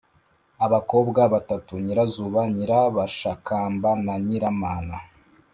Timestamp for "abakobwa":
0.65-1.21